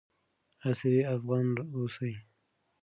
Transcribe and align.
عصري 0.67 1.01
افغان 1.15 1.47
اوسئ. 1.73 2.13